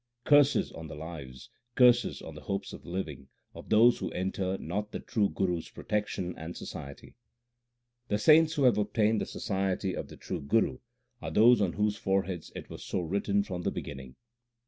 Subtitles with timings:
[0.25, 4.91] Curses on the lives, curses on the hopes of living, of those who enter not
[4.91, 7.09] the true Guru s protection and society!
[7.09, 7.13] l
[8.07, 10.79] The saints who have obtained the society of the true Guru
[11.21, 14.15] are those on whose foreheads it was so written from the beginning.